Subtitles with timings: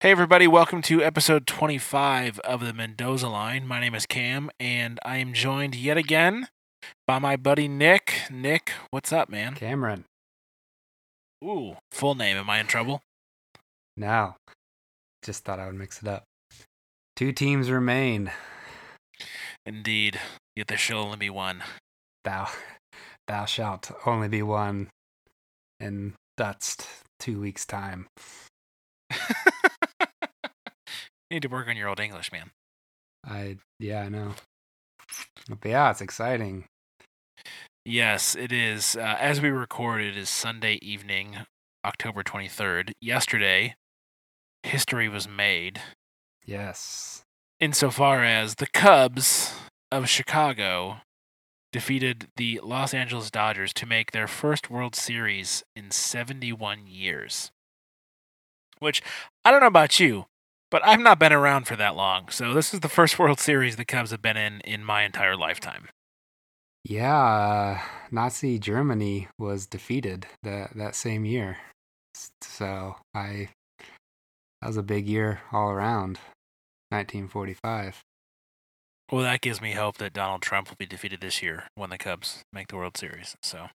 [0.00, 3.66] Hey, everybody, welcome to episode 25 of the Mendoza Line.
[3.66, 6.48] My name is Cam, and I am joined yet again
[7.06, 8.12] by my buddy Nick.
[8.30, 9.54] Nick, what's up, man?
[9.54, 10.04] Cameron.
[11.42, 12.36] Ooh, full name.
[12.36, 13.00] Am I in trouble?
[13.96, 14.34] No.
[15.22, 16.24] Just thought I would mix it up.
[17.16, 18.30] Two teams remain.
[19.64, 20.20] Indeed,
[20.54, 21.62] yet there shall only be one.
[22.22, 22.48] Thou
[23.26, 24.88] thou shalt only be one
[25.80, 26.76] and that's
[27.18, 28.08] two weeks' time.
[31.30, 32.50] you need to work on your old English, man.
[33.24, 34.34] I yeah, I know.
[35.48, 36.64] But yeah, it's exciting.
[37.84, 38.96] Yes, it is.
[38.96, 41.36] Uh, as we record, it is Sunday evening,
[41.84, 42.90] October 23rd.
[43.00, 43.76] Yesterday,
[44.64, 45.80] history was made
[46.44, 47.22] Yes.
[47.60, 49.54] insofar as the Cubs
[49.92, 50.98] of Chicago
[51.72, 57.50] defeated the Los Angeles Dodgers to make their first World Series in 71 years.
[58.80, 59.00] Which,
[59.44, 60.26] I don't know about you,
[60.70, 62.28] but I've not been around for that long.
[62.28, 65.36] So this is the first World Series the Cubs have been in in my entire
[65.36, 65.88] lifetime.
[66.84, 67.78] Yeah, uh,
[68.10, 71.58] Nazi Germany was defeated that that same year.
[72.40, 73.48] So I
[74.60, 76.18] that was a big year all around.
[76.90, 78.02] 1945.
[79.10, 81.98] Well, that gives me hope that Donald Trump will be defeated this year when the
[81.98, 83.36] Cubs make the World Series.
[83.42, 83.68] So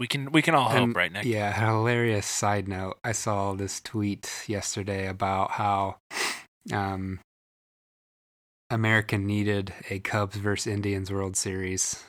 [0.00, 1.24] we can we can all hope, And, right, Nick?
[1.24, 2.98] Yeah, hilarious side note.
[3.04, 5.96] I saw this tweet yesterday about how
[6.72, 7.20] um,
[8.70, 12.04] America needed a Cubs versus Indians World Series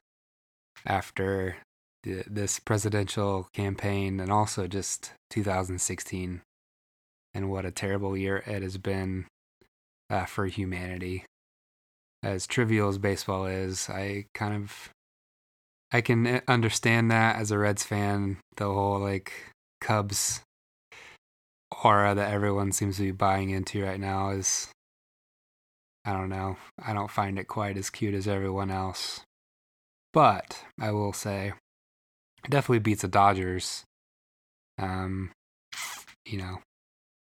[0.85, 1.57] after
[2.03, 6.41] this presidential campaign and also just 2016
[7.33, 9.25] and what a terrible year it has been
[10.09, 11.25] uh, for humanity.
[12.23, 14.89] As trivial as baseball is, I kind of
[15.91, 19.31] I can uh, understand that as a Reds fan, the whole like
[19.81, 20.41] Cubs
[21.83, 24.69] aura that everyone seems to be buying into right now is
[26.07, 26.57] I don't know.
[26.83, 29.21] I don't find it quite as cute as everyone else.
[30.13, 31.53] But I will say
[32.43, 33.83] it definitely beats the Dodgers.
[34.77, 35.31] Um
[36.25, 36.59] you know,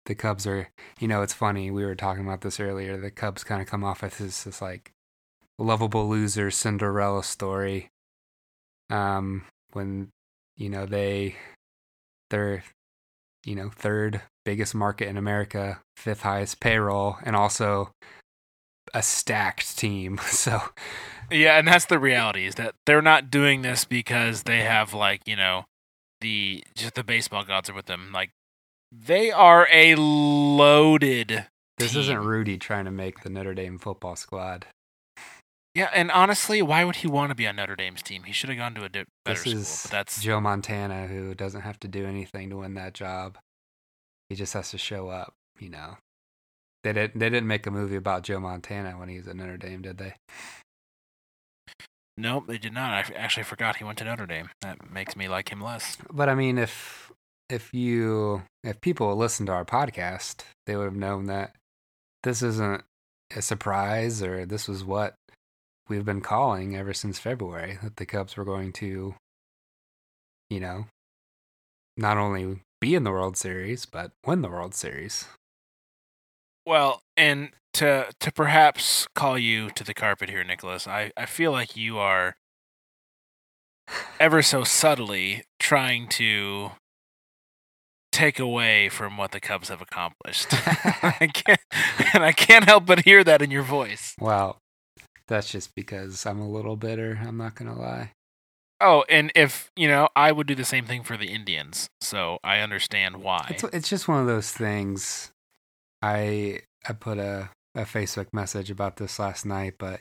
[0.07, 2.97] the Cubs are you know, it's funny, we were talking about this earlier.
[2.97, 4.93] The Cubs kind of come off as this, this like
[5.59, 7.91] lovable loser Cinderella story
[8.91, 10.09] um, when
[10.57, 11.37] you know they
[12.31, 12.63] they're
[13.45, 17.91] you know third biggest market in America, fifth highest payroll, and also
[18.93, 20.21] a stacked team.
[20.27, 20.61] So
[21.31, 25.23] Yeah, and that's the reality is that they're not doing this because they have like,
[25.27, 25.65] you know,
[26.21, 28.11] the just the baseball gods are with them.
[28.13, 28.31] Like
[28.93, 31.47] they are a loaded
[31.79, 32.01] this team.
[32.03, 34.67] isn't Rudy trying to make the Notre Dame football squad.
[35.75, 38.23] Yeah, and honestly, why would he want to be on Notre Dame's team?
[38.25, 39.53] He should have gone to a better This school.
[39.55, 43.39] is that's Joe Montana who doesn't have to do anything to win that job.
[44.35, 45.99] He just has to show up, you know.
[46.83, 49.57] They didn't they didn't make a movie about Joe Montana when he was at Notre
[49.57, 50.15] Dame, did they?
[52.19, 52.91] nope, they did not.
[52.91, 54.51] I actually forgot he went to Notre Dame.
[54.61, 55.97] That makes me like him less.
[56.13, 57.13] But I mean, if
[57.49, 61.55] if you if people listen to our podcast, they would have known that
[62.25, 62.83] this isn't
[63.37, 65.15] a surprise, or this was what
[65.89, 69.15] we've been calling ever since February that the Cubs were going to,
[70.51, 70.87] you know,
[71.97, 75.27] not only be in the World Series but win the World Series.
[76.67, 81.51] Well, and to to perhaps call you to the carpet here, Nicholas, I, I feel
[81.51, 82.37] like you are
[84.21, 86.73] ever so subtly trying to
[88.13, 90.49] take away from what the Cubs have accomplished.
[90.53, 91.61] I can't,
[92.13, 94.15] and I can't help but hear that in your voice.
[94.21, 94.59] Well,
[95.27, 97.19] that's just because I'm a little bitter.
[97.27, 98.13] I'm not gonna lie.
[98.87, 102.39] Oh, and if you know, I would do the same thing for the Indians, so
[102.45, 103.47] I understand why.
[103.49, 105.33] It's it's just one of those things.
[106.03, 110.01] I I put a a Facebook message about this last night, but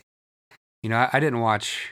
[0.84, 1.92] you know I, I didn't watch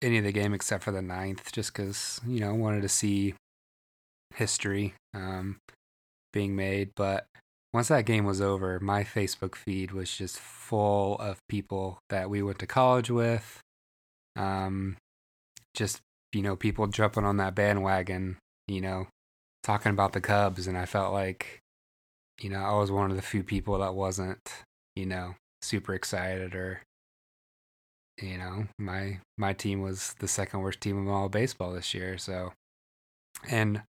[0.00, 2.88] any of the game except for the ninth, just because you know I wanted to
[2.88, 3.34] see
[4.36, 5.56] history um,
[6.32, 6.90] being made.
[6.94, 7.26] But
[7.72, 12.40] once that game was over, my Facebook feed was just full of people that we
[12.40, 13.58] went to college with.
[14.36, 14.96] Um,
[15.74, 16.00] just
[16.32, 18.38] you know people jumping on that bandwagon.
[18.66, 19.08] You know,
[19.64, 21.60] talking about the Cubs, and I felt like,
[22.40, 24.38] you know, I was one of the few people that wasn't,
[24.94, 26.82] you know, super excited or,
[28.22, 32.16] you know, my my team was the second worst team in all baseball this year.
[32.18, 32.52] So,
[33.50, 33.82] and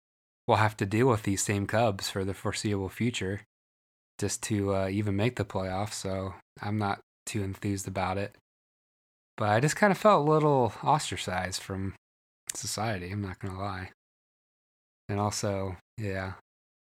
[0.47, 3.41] we'll have to deal with these same Cubs for the foreseeable future,
[4.19, 5.93] just to uh, even make the playoffs.
[5.93, 8.35] So I'm not too enthused about it.
[9.37, 11.95] But I just kind of felt a little ostracized from
[12.53, 13.11] society.
[13.11, 13.89] I'm not gonna lie.
[15.09, 16.33] And also, yeah,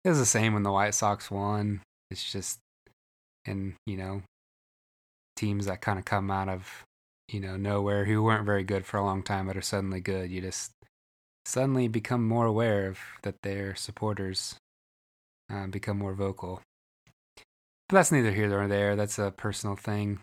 [0.04, 1.82] it was the same when the White Sox won.
[2.10, 2.60] It's just
[3.46, 4.22] and you know
[5.36, 6.84] teams that kind of come out of
[7.28, 10.30] you know nowhere who weren't very good for a long time but are suddenly good.
[10.30, 10.72] You just
[11.46, 14.56] suddenly become more aware of that their supporters
[15.52, 16.62] uh, become more vocal.
[17.90, 18.96] But that's neither here nor there.
[18.96, 20.20] That's a personal thing.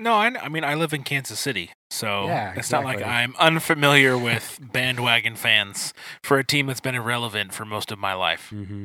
[0.00, 3.02] No, I, I mean I live in Kansas City, so Yeah, it's not like.
[3.02, 5.92] I'm unfamiliar with bandwagon fans
[6.22, 8.50] for a team that's been irrelevant for most of my life.
[8.52, 8.84] Mm-hmm.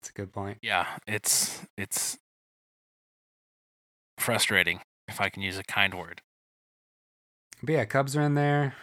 [0.00, 0.58] That's a good point.
[0.62, 2.16] Yeah, it's it's
[4.18, 6.22] frustrating if I can use a kind word.
[7.62, 8.74] But yeah, Cubs are in there.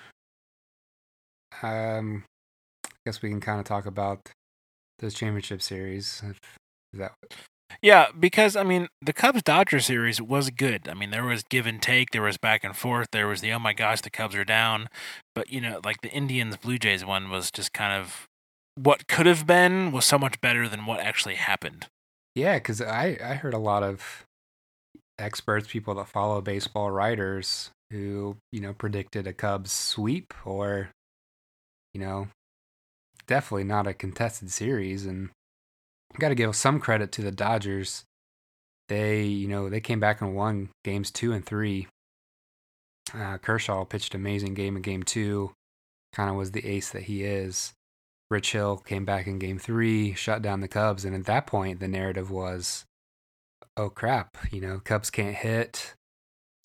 [1.61, 2.25] Um,
[2.85, 4.29] I guess we can kind of talk about
[4.99, 6.21] those championship series.
[6.25, 6.39] If,
[6.93, 7.13] that
[7.81, 10.87] Yeah, because I mean the Cubs Dodger series was good.
[10.87, 13.51] I mean there was give and take, there was back and forth, there was the
[13.53, 14.89] oh my gosh the Cubs are down,
[15.35, 18.27] but you know like the Indians Blue Jays one was just kind of
[18.75, 21.87] what could have been was so much better than what actually happened.
[22.35, 24.25] Yeah, because I I heard a lot of
[25.19, 30.89] experts, people that follow baseball, writers who you know predicted a Cubs sweep or
[31.93, 32.29] you know
[33.27, 35.29] definitely not a contested series, and
[36.19, 38.03] got to give some credit to the Dodgers.
[38.89, 41.87] They you know they came back and won games two and three.
[43.13, 45.51] Uh, Kershaw pitched amazing game in game two,
[46.13, 47.73] kind of was the ace that he is.
[48.29, 51.79] Rich Hill came back in game three, shut down the Cubs, and at that point,
[51.79, 52.85] the narrative was,
[53.77, 54.37] "Oh crap!
[54.51, 55.93] You know, Cubs can't hit.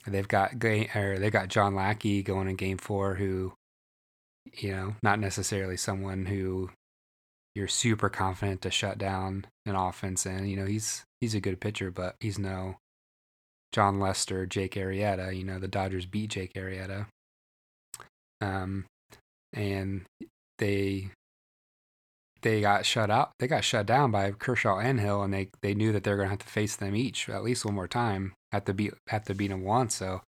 [0.06, 3.53] They've got ga- or they got John Lackey going in game four, who,
[4.55, 6.71] you know, not necessarily someone who
[7.58, 11.60] you're super confident to shut down an offense, and you know he's he's a good
[11.60, 12.76] pitcher, but he's no
[13.72, 15.37] Jon Lester, Jake Arrieta.
[15.37, 17.06] You know, the Dodgers beat Jake Arrieta,
[18.40, 18.87] um,
[19.52, 20.06] and
[20.58, 21.10] they
[22.43, 23.32] they got shut out.
[23.40, 26.26] They got shut down by Kershaw and Hill, and they they knew that they're going
[26.26, 28.34] to have to face them each at least one more time.
[28.52, 29.96] Have to beat have to beat them once.
[29.96, 30.22] So,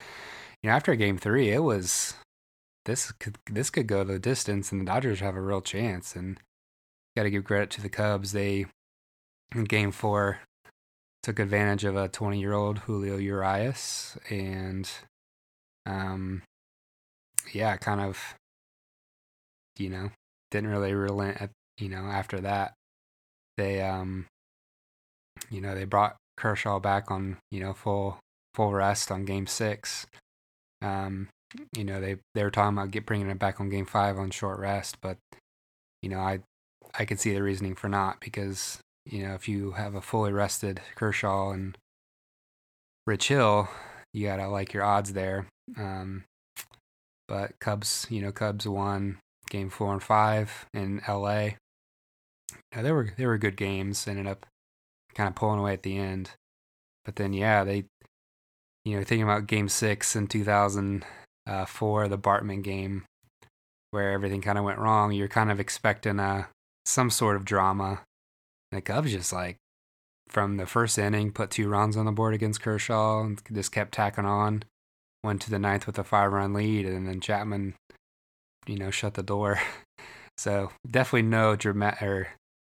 [0.63, 2.15] you know, after game three, it was
[2.85, 6.15] this could this could go the distance, and the Dodgers have a real chance.
[6.15, 6.39] And
[7.17, 8.31] got to give credit to the Cubs.
[8.31, 8.67] They
[9.55, 10.39] in game four
[11.23, 14.89] took advantage of a 20 year old Julio Urias, and
[15.85, 16.43] um,
[17.51, 18.35] yeah, kind of,
[19.79, 20.11] you know,
[20.51, 22.73] didn't really relent at you know, after that,
[23.57, 24.27] they um
[25.49, 28.19] you know, they brought Kershaw back on, you know, full
[28.53, 30.05] full rest on game 6.
[30.81, 31.29] Um
[31.75, 34.29] you know, they they were talking about get bringing it back on game 5 on
[34.29, 35.17] short rest, but
[36.01, 36.41] you know, I
[36.97, 40.31] I could see the reasoning for not because, you know, if you have a fully
[40.31, 41.77] rested Kershaw and
[43.05, 43.69] Rich Hill,
[44.13, 45.47] you got to like your odds there.
[45.77, 46.23] Um
[47.27, 49.17] but Cubs, you know, Cubs won
[49.49, 51.49] game 4 and 5 in LA
[52.73, 54.07] yeah, they were they were good games.
[54.07, 54.45] Ended up
[55.15, 56.31] kind of pulling away at the end,
[57.05, 57.85] but then yeah, they
[58.85, 61.05] you know thinking about Game Six in two thousand
[61.67, 63.05] four, the Bartman game,
[63.91, 65.11] where everything kind of went wrong.
[65.11, 66.49] You're kind of expecting a
[66.87, 68.01] some sort of drama.
[68.71, 69.57] The Cubs just like
[70.29, 73.93] from the first inning put two runs on the board against Kershaw and just kept
[73.93, 74.63] tacking on.
[75.23, 77.75] Went to the ninth with a five run lead, and then Chapman,
[78.65, 79.59] you know, shut the door.
[80.39, 82.27] So definitely no drama- or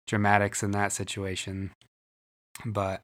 [0.07, 1.69] dramatics in that situation,
[2.65, 3.01] but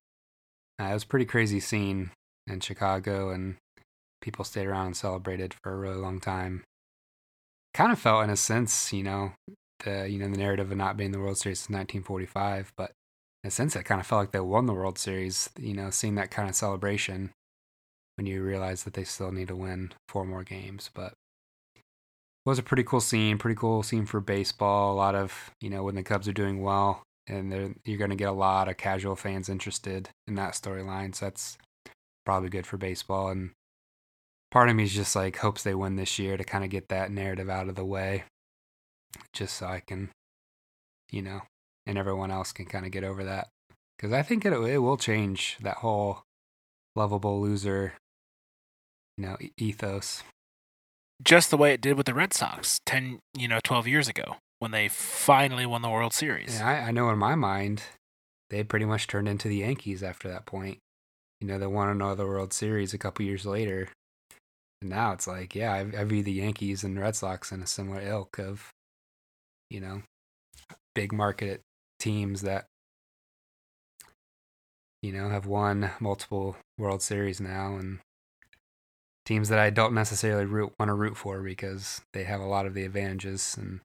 [0.81, 2.09] uh, it was pretty crazy scene
[2.47, 3.57] in Chicago, and
[4.19, 6.63] people stayed around and celebrated for a really long time.
[7.75, 9.33] Kind of felt, in a sense, you know,
[9.83, 12.91] the you know the narrative of not being the World Series since 1945, but
[13.49, 15.49] sense, it kind of felt like they won the World Series.
[15.59, 17.31] You know, seeing that kind of celebration
[18.15, 21.13] when you realize that they still need to win four more games, but
[21.75, 24.93] it was a pretty cool scene, pretty cool scene for baseball.
[24.93, 28.15] A lot of, you know, when the Cubs are doing well, and you're going to
[28.15, 31.13] get a lot of casual fans interested in that storyline.
[31.13, 31.57] So that's
[32.25, 33.29] probably good for baseball.
[33.29, 33.51] And
[34.49, 36.89] part of me is just like hopes they win this year to kind of get
[36.89, 38.23] that narrative out of the way,
[39.33, 40.09] just so I can,
[41.11, 41.41] you know,
[41.85, 43.49] and everyone else can kind of get over that.
[43.97, 46.23] Because I think it it will change that whole
[46.95, 47.93] lovable loser,
[49.17, 50.23] you know, ethos.
[51.23, 54.35] Just the way it did with the Red Sox 10, you know, 12 years ago
[54.59, 56.59] when they finally won the World Series.
[56.59, 57.83] Yeah, I, I know in my mind,
[58.49, 60.77] they pretty much turned into the Yankees after that point.
[61.41, 63.89] You know, they won another World Series a couple years later.
[64.81, 67.67] And now it's like, yeah, I, I view the Yankees and Red Sox in a
[67.67, 68.69] similar ilk of,
[69.69, 70.03] you know,
[70.95, 71.61] big market
[71.99, 72.65] teams that,
[75.01, 77.99] you know, have won multiple World Series now and
[79.25, 82.65] teams that I don't necessarily root, want to root for because they have a lot
[82.65, 83.81] of the advantages and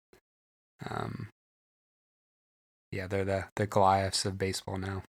[0.89, 1.29] um,
[2.91, 5.03] yeah, they're the the Goliaths of baseball now.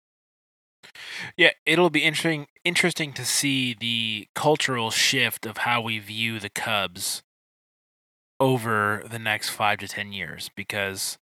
[1.36, 6.48] Yeah, it'll be interesting interesting to see the cultural shift of how we view the
[6.48, 7.22] Cubs
[8.42, 11.16] over the next 5 to 10 years because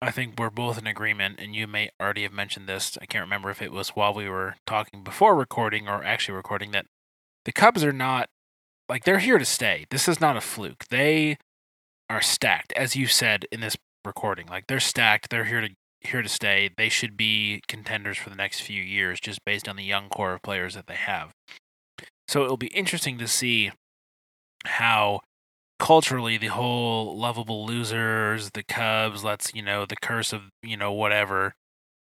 [0.00, 2.96] I think we're both in agreement and you may already have mentioned this.
[3.02, 6.70] I can't remember if it was while we were talking before recording or actually recording
[6.70, 6.86] that
[7.44, 8.30] the Cubs are not
[8.88, 9.84] like they're here to stay.
[9.90, 10.86] This is not a fluke.
[10.88, 11.36] They
[12.08, 14.46] are stacked as you said in this recording.
[14.46, 15.28] Like they're stacked.
[15.28, 15.68] They're here to
[16.00, 16.70] here to stay.
[16.74, 20.32] They should be contenders for the next few years just based on the young core
[20.32, 21.32] of players that they have.
[22.28, 23.72] So it'll be interesting to see
[24.64, 25.20] how
[25.78, 30.92] culturally the whole lovable losers, the Cubs, let's, you know, the curse of, you know,
[30.92, 31.54] whatever.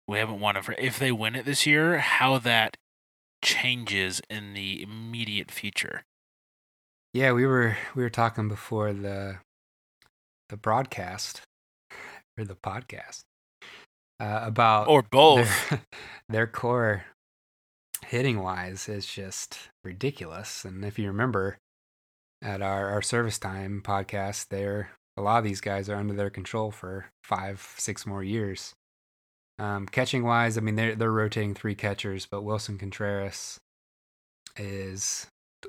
[0.07, 2.77] We haven't won it for if they win it this year, how that
[3.43, 6.03] changes in the immediate future.
[7.15, 9.39] Yeah, we were we were talking before the
[10.49, 11.43] the broadcast
[12.39, 13.23] or the podcast
[14.21, 15.83] uh, about or both their,
[16.29, 17.05] their core
[18.07, 20.65] hitting wise is just ridiculous.
[20.65, 21.59] And if you remember
[22.43, 26.31] at our, our service time podcast, there a lot of these guys are under their
[26.31, 28.75] control for five, six more years.
[29.59, 33.59] Um, catching wise, I mean they're they're rotating three catchers, but Willson Contreras
[34.57, 35.27] is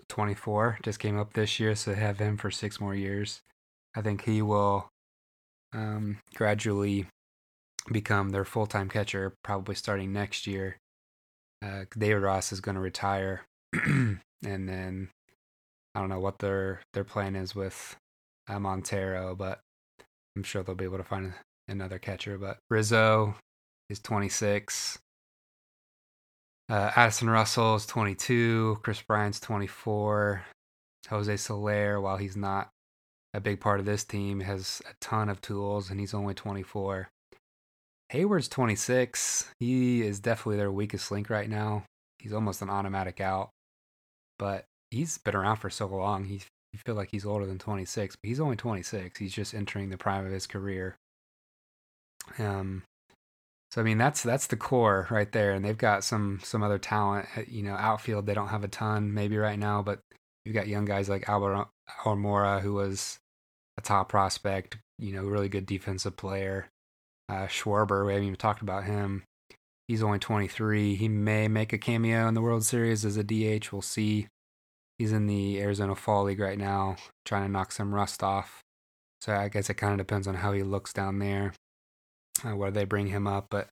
[0.10, 3.42] 24, just came up this year, so they have him for six more years.
[3.96, 4.90] I think he will
[5.74, 7.08] um, gradually
[7.92, 10.78] become their full time catcher, probably starting next year.
[11.64, 15.10] Uh, David Ross is going to retire, and then
[15.96, 17.96] I don't know what their their plan is with
[18.48, 19.60] uh, Montero, but
[20.36, 21.34] I'm sure they'll be able to find
[21.68, 22.38] another catcher.
[22.38, 23.36] But Rizzo
[23.90, 25.00] is 26.
[26.70, 28.80] Uh, Addison Russell is 22.
[28.82, 30.44] Kris Bryant's 24.
[31.10, 32.70] Jose Soler, while he's not
[33.34, 37.10] a big part of this team, has a ton of tools, and he's only 24.
[38.12, 39.50] Heyward's 26.
[39.60, 41.84] He is definitely their weakest link right now.
[42.20, 43.50] He's almost an automatic out,
[44.40, 46.26] but he's been around for so long.
[46.26, 49.20] He you feel like he's older than 26, but he's only 26.
[49.20, 50.96] He's just entering the prime of his career.
[52.40, 52.82] Um,
[53.72, 56.78] so I mean that's that's the core right there, and they've got some some other
[56.78, 57.28] talent.
[57.48, 60.00] You know, outfield they don't have a ton maybe right now, but
[60.46, 61.68] you've got young guys like Albert
[62.04, 63.18] Almora, who was
[63.78, 64.78] a top prospect.
[65.00, 66.68] You know, really good defensive player.
[67.30, 69.24] Uh, Schwarber, we haven't even talked about him.
[69.88, 70.96] He's only 23.
[70.96, 73.72] He may make a cameo in the World Series as a DH.
[73.72, 74.28] We'll see.
[74.98, 78.62] He's in the Arizona Fall League right now, trying to knock some rust off.
[79.22, 81.54] So I guess it kind of depends on how he looks down there,
[82.46, 83.48] uh, where they bring him up.
[83.50, 83.70] But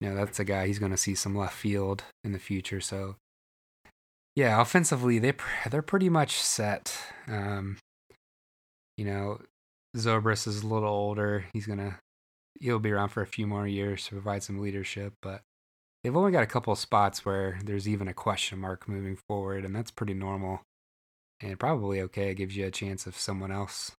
[0.00, 2.80] you know, that's a guy he's going to see some left field in the future.
[2.80, 3.16] So
[4.36, 5.34] yeah, offensively they
[5.68, 6.96] they're pretty much set.
[7.26, 7.78] Um,
[8.96, 9.40] you know,
[9.96, 11.46] Zobrist is a little older.
[11.52, 11.98] He's gonna
[12.60, 15.42] he'll be around for a few more years to provide some leadership, but
[16.02, 19.64] they've only got a couple of spots where there's even a question mark moving forward,
[19.64, 20.60] and that's pretty normal
[21.40, 22.30] and probably okay.
[22.30, 23.92] It gives you a chance if someone else,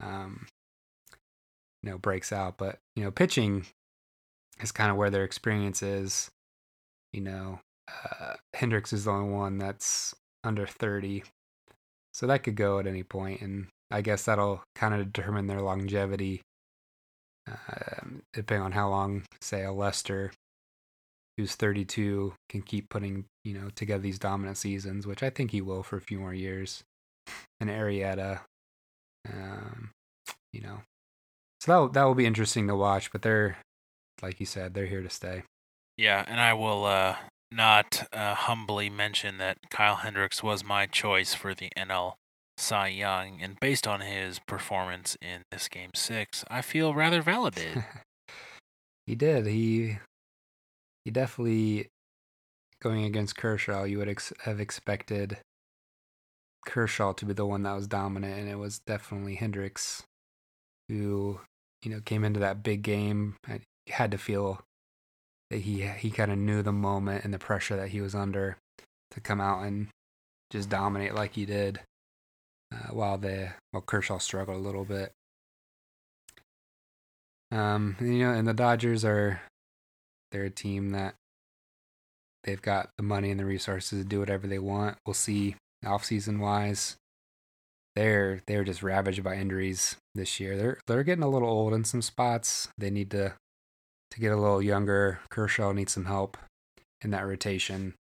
[0.00, 0.46] um,
[1.82, 2.58] you know, breaks out.
[2.58, 3.66] But you know, pitching
[4.60, 6.30] is kind of where their experience is.
[7.12, 11.24] You know, uh, Hendricks is the only one that's under thirty,
[12.14, 15.60] so that could go at any point, and I guess that'll kind of determine their
[15.60, 16.42] longevity
[17.48, 20.32] um, depending on how long, say, a Lester
[21.40, 25.60] who's 32 can keep putting you know together these dominant seasons, which I think he
[25.60, 26.84] will for a few more years.
[27.60, 28.40] And Arrieta,
[29.28, 29.90] um,
[30.52, 30.82] you know,
[31.60, 33.10] so that will, that will be interesting to watch.
[33.10, 33.58] But they're,
[34.22, 35.44] like you said, they're here to stay.
[35.96, 37.16] Yeah, and I will uh,
[37.50, 42.14] not uh, humbly mention that Kyle Hendricks was my choice for the NL
[42.58, 47.84] Cy Young, and based on his performance in this game six, I feel rather validated.
[49.06, 49.46] he did.
[49.46, 49.98] He
[51.04, 51.88] he definitely
[52.82, 53.84] going against Kershaw.
[53.84, 55.38] You would ex- have expected
[56.66, 60.02] Kershaw to be the one that was dominant, and it was definitely Hendricks
[60.88, 61.40] who
[61.84, 63.36] you know came into that big game.
[63.46, 64.60] I had to feel
[65.50, 68.56] that he he kind of knew the moment and the pressure that he was under
[69.10, 69.88] to come out and
[70.50, 71.80] just dominate like he did
[72.72, 75.12] uh, while the well Kershaw struggled a little bit.
[77.52, 79.40] Um, you know, and the Dodgers are
[80.30, 81.14] they're a team that
[82.44, 84.96] they've got the money and the resources to do whatever they want.
[85.06, 86.96] We'll see off season wise.
[87.96, 90.56] They're they're just ravaged by injuries this year.
[90.56, 92.68] They're they're getting a little old in some spots.
[92.78, 93.34] They need to
[94.12, 95.20] to get a little younger.
[95.30, 96.36] Kershaw needs some help
[97.02, 97.94] in that rotation.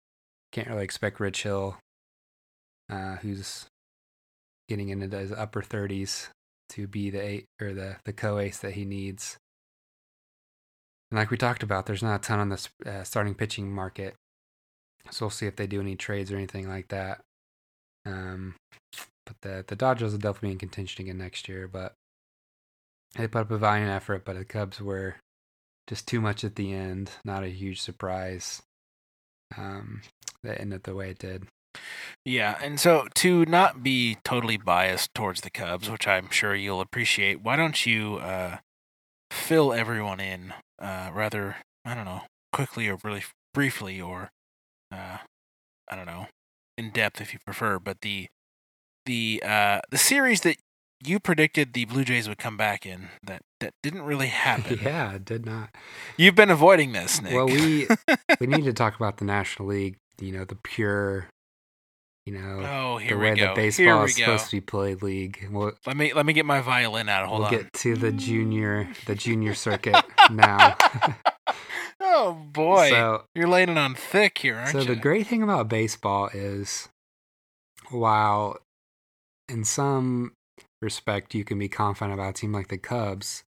[0.52, 1.78] Can't really expect Rich Hill,
[2.90, 3.66] uh, who's
[4.68, 6.28] getting into his upper 30s
[6.70, 9.38] to be the eight or the the co-ace that he needs.
[11.12, 14.16] And like we talked about, there's not a ton on the uh, starting pitching market,
[15.10, 17.22] so we'll see if they do any trades or anything like that.
[18.06, 18.56] Um,
[19.26, 21.68] but the the Dodgers will definitely be in contention again next year.
[21.68, 21.94] But
[23.16, 25.16] they put up a valiant effort, but the Cubs were
[25.88, 27.12] just too much at the end.
[27.24, 28.62] Not a huge surprise.
[29.58, 30.02] Um,
[30.44, 31.48] that ended the way it did.
[32.26, 36.82] Yeah, and so to not be totally biased towards the Cubs, which I'm sure you'll
[36.82, 38.58] appreciate, why don't you uh,
[39.32, 42.22] fill everyone in uh, rather, I don't know,
[42.54, 44.30] quickly or really briefly or,
[44.92, 45.18] uh,
[45.90, 46.28] I don't know,
[46.78, 48.28] in depth if you prefer, but the
[49.06, 50.58] the uh, the series that
[51.04, 54.80] you predicted the Blue Jays would come back in that that didn't really happen.
[54.84, 55.70] yeah, it did not.
[56.18, 57.34] You've been avoiding this, Nick.
[57.34, 57.88] Well, we
[58.40, 59.98] we need to talk about the National League.
[60.20, 61.28] You know, the pure,
[62.28, 63.42] you know, oh, here the we way go.
[63.46, 64.26] that here baseball we is go.
[64.26, 65.02] supposed to be played.
[65.02, 65.48] League.
[65.50, 67.26] We'll, Let me let me get my violin out.
[67.26, 67.54] Hold we'll on.
[67.54, 69.96] get to the junior the junior circuit
[70.30, 70.76] now.
[72.02, 74.88] oh boy, so you're laying it on thick here, aren't so you?
[74.88, 76.90] the great thing about baseball is,
[77.92, 78.58] while
[79.48, 80.34] in some
[80.82, 83.46] respect you can be confident about a team like the Cubs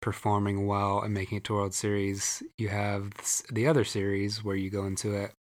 [0.00, 3.12] performing well and making it to World Series, you have
[3.52, 5.34] the other series where you go into it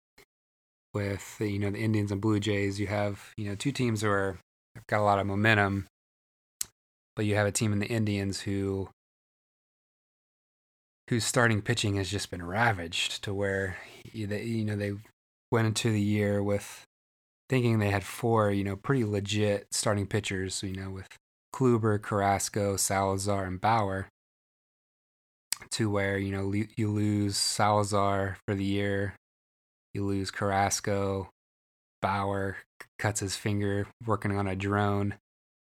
[0.95, 2.79] with uh, you know the Indians and Blue Jays.
[2.79, 4.39] You have you know two teams who are
[4.75, 5.85] have got a lot of momentum,
[7.15, 8.89] but you have a team in the Indians who
[11.09, 13.77] whose starting pitching has just been ravaged to where
[14.13, 14.93] they- you know they
[15.51, 16.83] went into the year with
[17.49, 21.07] thinking they had four you know pretty legit starting pitchers you know with
[21.53, 24.07] Kluber, Carrasco, Salazar, and Bauer.
[25.71, 29.15] To where you know you lose Salazar for the year,
[29.95, 31.29] you lose Carrasco,
[32.01, 32.57] Bauer
[32.99, 35.15] cuts his finger working on a drone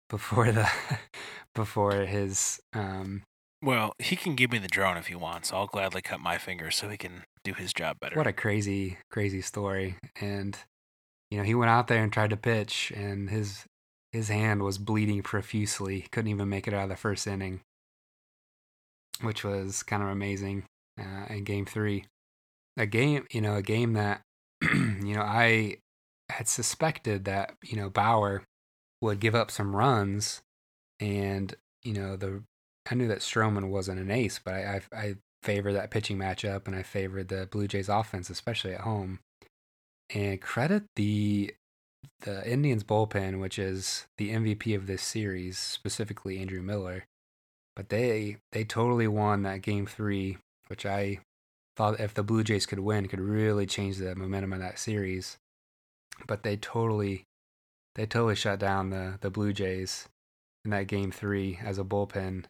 [0.09, 0.69] before the
[1.55, 3.23] before his um
[3.63, 5.53] well, he can give me the drone if he wants.
[5.53, 8.17] I'll gladly cut my finger so he can do his job better.
[8.17, 9.97] What a crazy, crazy story.
[10.21, 10.57] And
[11.31, 13.65] you know, he went out there and tried to pitch, and his
[14.13, 16.07] his hand was bleeding profusely.
[16.13, 17.61] Couldn't even make it out of the first inning,
[19.23, 20.65] which was kind of amazing.
[20.99, 22.07] Uh, in Game Three,
[22.77, 24.23] a game, you know, a game that
[24.63, 25.79] you know I
[26.31, 28.43] had suspected that you know Bauer
[29.01, 30.43] would give up some runs,
[31.01, 32.43] and you know the
[32.91, 36.67] I knew that Stroman wasn't an ace, but I I, I favor that pitching matchup,
[36.67, 39.21] and I favored the Blue Jays offense, especially at home.
[40.15, 41.55] And credit the
[42.21, 47.05] the Indians bullpen, which is the MVP of this series, specifically Andrew Miller.
[47.75, 51.21] But they they totally won that game three, which I
[51.77, 55.37] thought if the Blue Jays could win, could really change the momentum of that series.
[56.27, 57.25] But they totally
[57.95, 60.09] they totally shut down the the Blue Jays
[60.65, 62.45] in that game three as a bullpen.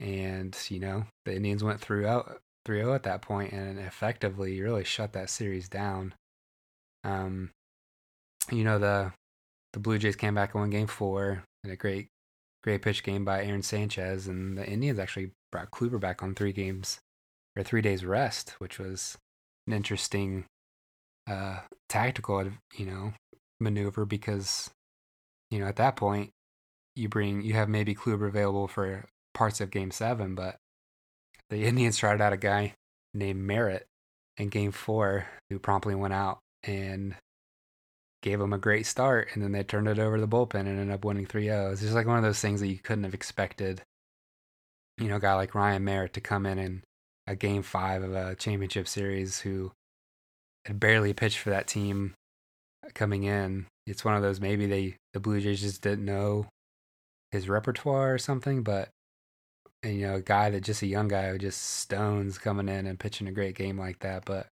[0.00, 4.84] And, you know, the Indians went through out 3-0 at that point and effectively really
[4.84, 6.14] shut that series down.
[7.02, 7.50] Um,
[8.50, 9.12] you know the
[9.72, 12.08] the Blue Jays came back and won Game Four in a great
[12.62, 16.52] great pitch game by Aaron Sanchez, and the Indians actually brought Kluber back on three
[16.52, 16.98] games
[17.58, 19.18] or three days rest, which was
[19.66, 20.44] an interesting
[21.28, 22.42] uh, tactical
[22.76, 23.12] you know
[23.60, 24.70] maneuver because
[25.50, 26.30] you know at that point
[26.96, 30.56] you bring you have maybe Kluber available for parts of Game Seven, but
[31.50, 32.74] the Indians tried out a guy
[33.12, 33.86] named Merritt
[34.36, 37.16] in Game Four who promptly went out and
[38.22, 40.68] gave them a great start, and then they turned it over to the bullpen and
[40.68, 41.72] ended up winning 3 0.
[41.72, 43.82] It's just like one of those things that you couldn't have expected,
[44.98, 46.82] you know, a guy like Ryan Merritt to come in in
[47.28, 49.70] a game five of a championship series who
[50.64, 52.14] had barely pitched for that team
[52.94, 53.66] coming in.
[53.86, 56.46] It's one of those maybe they the Blue Jays just didn't know
[57.30, 58.88] his repertoire or something, but
[59.82, 62.86] and, you know, a guy that just a young guy who just stones coming in
[62.86, 64.24] and pitching a great game like that.
[64.24, 64.48] But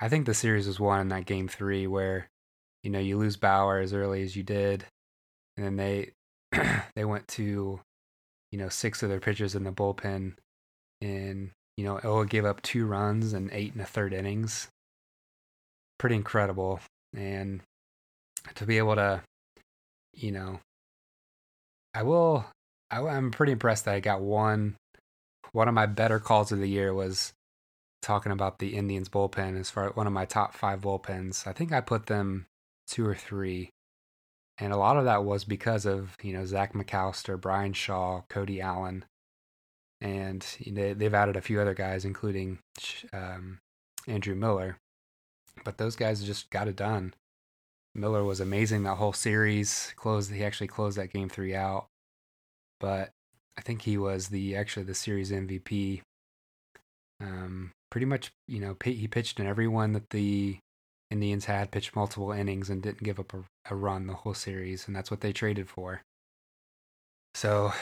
[0.00, 2.28] I think the series was won in that game three where
[2.82, 4.84] you know you lose Bauer as early as you did,
[5.56, 6.10] and then they
[6.96, 7.80] they went to
[8.52, 10.34] you know six of their pitchers in the bullpen,
[11.00, 14.68] and you know oh, Oa gave up two runs and eight and a third innings.
[15.98, 16.80] Pretty incredible,
[17.16, 17.62] and
[18.54, 19.22] to be able to,
[20.14, 20.60] you know,
[21.94, 22.46] I will.
[22.90, 24.76] I, I'm pretty impressed that I got one.
[25.52, 27.32] One of my better calls of the year was
[28.02, 31.46] talking about the Indians bullpen as far as one of my top five bullpens.
[31.46, 32.46] I think I put them
[32.86, 33.70] two or three.
[34.58, 38.60] And a lot of that was because of, you know, Zach McAllister, Bryan Shaw, Cody
[38.60, 39.04] Allen.
[40.04, 42.58] And they, they've added a few other guys, including
[43.12, 43.58] um,
[44.06, 44.76] Andrew Miller.
[45.64, 47.14] But those guys just got it done.
[47.94, 49.92] Miller was amazing that whole series.
[49.96, 51.86] Closed he actually closed that game three out.
[52.80, 53.10] But
[53.56, 56.02] I think he was the actually the series MVP
[57.20, 60.58] Um, pretty much, you know, he pitched in every one that the
[61.10, 64.86] Indians had, pitched multiple innings, and didn't give up a, a run the whole series,
[64.86, 66.02] and that's what they traded for.
[67.34, 67.72] So,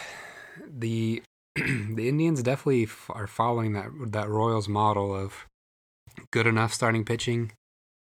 [0.68, 1.22] the
[1.56, 5.46] the Indians definitely f- are following that that Royals model of
[6.30, 7.52] good enough starting pitching.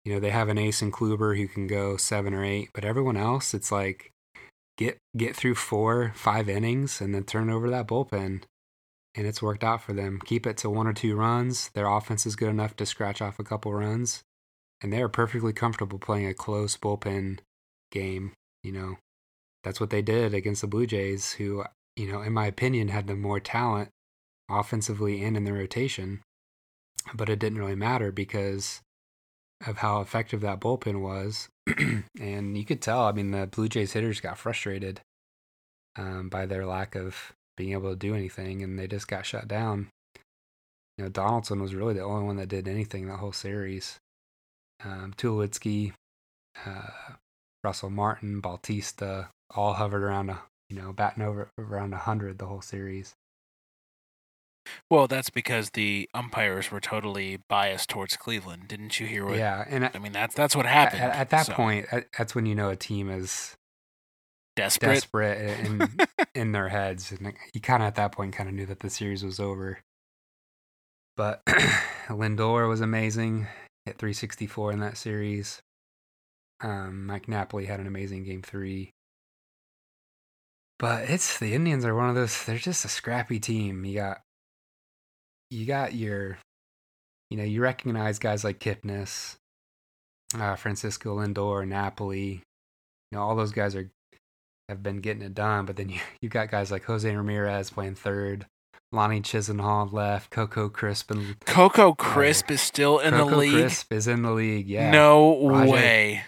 [0.06, 2.86] You know, they have an ace in Kluber who can go seven or eight, but
[2.86, 4.12] everyone else, it's like
[4.78, 8.44] get get through four, five innings, and then turn over that bullpen
[9.18, 10.20] and it's worked out for them.
[10.24, 11.70] Keep it to one or two runs.
[11.70, 14.22] Their offense is good enough to scratch off a couple runs,
[14.82, 17.40] and they are perfectly comfortable playing a close bullpen
[17.92, 18.34] game.
[18.64, 18.98] You know,
[19.64, 21.64] that's what they did against the Blue Jays, who,
[21.98, 23.90] you know, in my opinion, had the more talent
[24.50, 26.22] offensively and in the rotation,
[27.14, 28.82] but it didn't really matter because
[29.66, 31.50] of how effective that bullpen was.
[32.22, 35.02] and you could tell, I mean, the Blue Jays hitters got frustrated
[35.98, 39.48] um, by their lack of being able to do anything, and they just got shut
[39.48, 39.90] down.
[40.98, 44.00] You know, Donaldson was really the only one that did anything that whole series.
[44.84, 45.94] Um, Tulowitzki,
[46.64, 47.16] uh,
[47.64, 52.62] Russell Martin, Bautista, all hovered around a you know batting over around hundred the whole
[52.62, 53.16] series.
[54.90, 58.68] Well, that's because the umpires were totally biased towards Cleveland.
[58.68, 59.38] Didn't you hear what?
[59.38, 61.04] Yeah, and I, I mean that's that's what happened.
[61.04, 61.54] At, at that so.
[61.54, 63.56] point, that's when you know a team is
[64.56, 65.98] desperate, desperate in
[66.36, 68.90] in their heads, and he kind of at that point kind of knew that the
[68.90, 69.80] series was over.
[71.16, 71.44] But
[72.08, 73.48] Lindor was amazing,
[73.86, 75.62] hit 364 in that series.
[76.62, 78.92] Um, Mike Napoli had an amazing game three.
[80.80, 82.46] But it's the Indians are one of those.
[82.46, 83.84] They're just a scrappy team.
[83.84, 84.22] You got,
[85.50, 86.38] you got your,
[87.30, 89.38] you know, you recognize guys like Kipnis,
[90.38, 92.44] uh, Francisco Lindor, Napoli.
[93.12, 93.90] You know, all those guys are
[94.70, 95.66] have been getting it done.
[95.66, 98.46] But then you you got guys like Jose Ramirez playing third,
[98.92, 103.54] Lonnie Chisenhall left, Coco Crisp and Coco Crisp uh, is still in Coco the league.
[103.54, 104.68] Crisp is in the league.
[104.68, 106.24] Yeah, no way.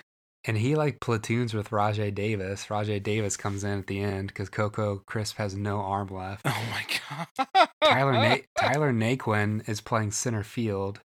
[0.49, 2.65] And he like platoons with Rajai Davis.
[2.65, 6.41] Rajai Davis comes in at the end because Coco Crisp has no arm left.
[6.43, 7.69] Oh my god.
[7.83, 11.01] Tyler Na- Tyler Naquin is playing center field.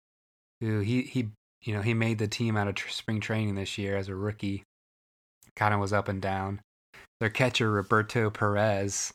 [0.61, 1.27] Who he he
[1.61, 4.15] you know he made the team out of tr- spring training this year as a
[4.15, 4.63] rookie.
[5.57, 6.61] Kind of was up and down
[7.19, 9.11] their catcher Roberto Perez.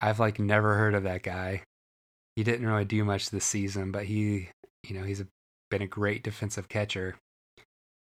[0.00, 1.62] I've like never heard of that guy.
[2.36, 4.50] He didn't really do much this season, but he,
[4.88, 5.26] you know, he's a,
[5.68, 7.16] been a great defensive catcher.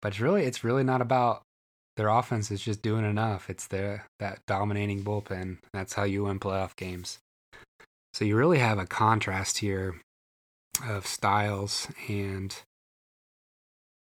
[0.01, 1.43] But it's really, it's really not about
[1.99, 3.51] their offense is just doing enough.
[3.51, 5.59] It's the that dominating bullpen.
[5.73, 7.19] That's how you win playoff games.
[8.15, 10.01] So you really have a contrast here
[10.87, 12.55] of styles and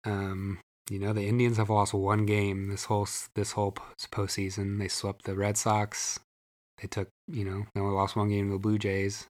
[0.04, 3.72] um you know, the Indians have lost one game this whole this whole
[4.12, 4.78] postseason.
[4.78, 6.20] They swept the Red Sox.
[6.80, 9.26] They took, you know, they only lost one game to the Blue Jays.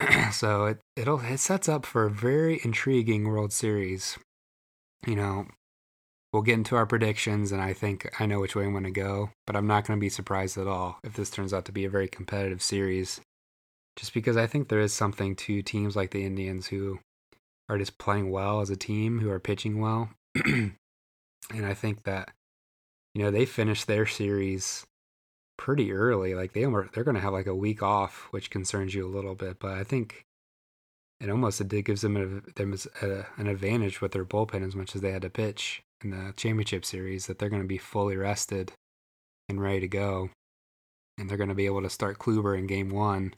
[0.32, 4.18] so it it'll it sets up for a very intriguing World Series.
[5.06, 5.46] You know,
[6.32, 8.90] we'll get into our predictions, and I think I know which way I'm going to
[8.90, 9.30] go.
[9.46, 11.84] But I'm not going to be surprised at all if this turns out to be
[11.84, 13.20] a very competitive series,
[13.96, 17.00] just because I think there is something to teams like the Indians who
[17.68, 20.10] are just playing well as a team, who are pitching well.
[20.44, 20.76] and
[21.52, 22.30] I think that,
[23.14, 24.84] you know, they finished their series
[25.56, 26.34] pretty early.
[26.34, 29.14] Like they were, they're going to have like a week off, which concerns you a
[29.14, 29.58] little bit.
[29.60, 30.24] But I think
[31.20, 34.96] it almost it gives them, a, them a, an advantage with their bullpen as much
[34.96, 38.16] as they had to pitch in the championship series that they're going to be fully
[38.16, 38.72] rested
[39.48, 40.30] and ready to go.
[41.18, 43.34] And they're going to be able to start Kluber in game one.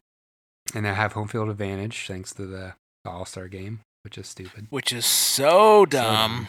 [0.75, 4.67] And they have home field advantage thanks to the, All Star game which is stupid.
[4.71, 6.03] Which is so dumb.
[6.05, 6.49] So dumb.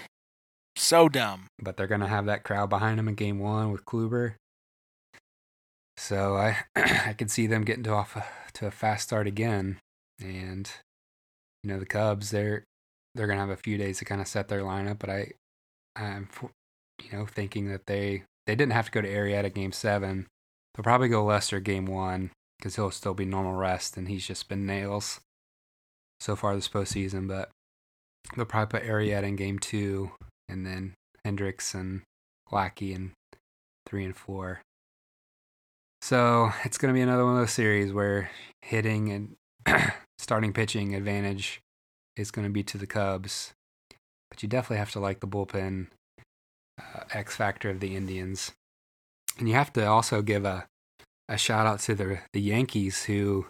[0.76, 1.47] So dumb.
[1.62, 4.36] But they're gonna have that crowd behind them in game one with Kluber.
[5.97, 9.80] So I I could see them getting to off a, to a fast start again,
[10.19, 10.69] and
[11.63, 12.63] you know the Cubs they're
[13.15, 14.99] they're gonna have a few days to kind of set their lineup.
[14.99, 15.32] But I
[15.96, 16.30] I'm
[17.02, 20.28] you know thinking that they they didn't have to go to Arrieta game seven.
[20.76, 24.50] They'll probably go Lester game one because he'll still be normal rest, and he's just
[24.50, 25.20] been nails
[26.20, 27.50] so far this postseason, but
[28.36, 30.12] they'll probably put Arrieta in game two,
[30.48, 30.94] and then
[31.26, 32.02] Hendricks and
[32.52, 33.12] Lackey in
[33.86, 34.62] three and four.
[36.02, 38.30] So it's going to be another one of those series where
[38.62, 39.36] hitting and
[40.18, 41.62] starting pitching advantage
[42.18, 43.54] is going to be to the Cubs,
[44.34, 45.88] but you definitely have to like the bullpen
[46.82, 48.52] uh, X factor of the Indians,
[49.38, 50.65] and you have to also give a
[51.30, 53.46] a shout out to the the Yankees who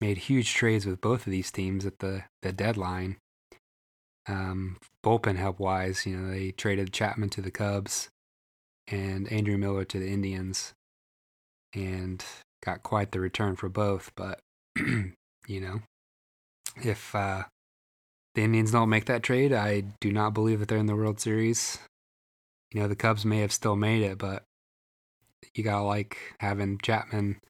[0.00, 3.16] made huge trades with both of these teams at the, the deadline.
[4.28, 8.08] Um, bullpen help wise, you know, they traded Chapman to the Cubs
[8.88, 10.72] and Andrew Miller to the Indians
[11.74, 12.24] and
[12.62, 14.10] got quite the return for both.
[14.16, 14.40] But,
[14.76, 15.82] you know,
[16.82, 17.44] if uh,
[18.34, 21.20] the Indians don't make that trade, I do not believe that they're in the World
[21.20, 21.78] Series.
[22.72, 24.42] You know, the Cubs may have still made it, but
[25.54, 27.40] you gotta like having Chapman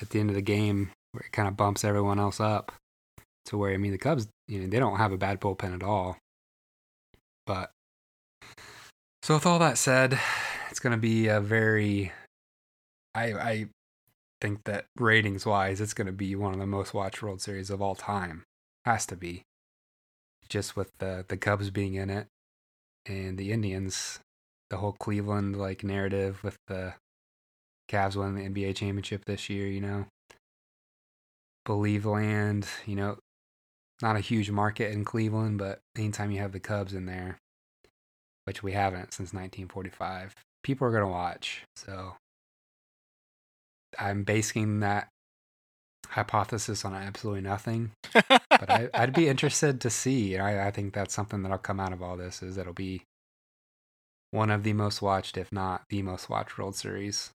[0.00, 2.72] at the end of the game where it kind of bumps everyone else up
[3.46, 5.82] to where I mean the Cubs, you know, they don't have a bad bullpen at
[5.82, 6.16] all.
[7.46, 7.70] But
[9.22, 10.18] so with all that said,
[10.70, 12.12] it's gonna be a very
[13.14, 13.68] I I
[14.40, 17.82] think that ratings wise, it's gonna be one of the most watched World Series of
[17.82, 18.44] all time.
[18.84, 19.42] Has to be.
[20.48, 22.26] Just with the the Cubs being in it
[23.06, 24.20] and the Indians,
[24.70, 26.94] the whole Cleveland like narrative with the
[27.90, 30.06] Cavs winning the NBA championship this year, you know.
[31.64, 33.18] Believe land, you know,
[34.00, 37.38] not a huge market in Cleveland, but anytime you have the Cubs in there,
[38.44, 41.64] which we haven't since 1945, people are going to watch.
[41.76, 42.16] So
[43.98, 45.08] I'm basing that
[46.10, 47.92] hypothesis on absolutely nothing.
[48.12, 50.36] but I, would be interested to see.
[50.38, 53.02] I, I think that's something that'll come out of all this is it'll be
[54.30, 57.30] one of the most watched, if not the most watched World Series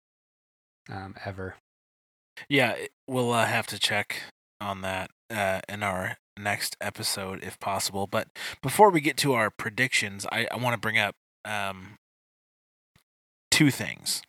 [0.90, 1.56] um, ever.
[2.50, 2.76] Yeah,
[3.08, 4.24] we'll uh, have to check
[4.60, 8.08] on that uh, in our next episode if possible.
[8.08, 8.28] But
[8.62, 11.96] before we get to our predictions, I, I want to bring up um,
[13.52, 14.22] two things.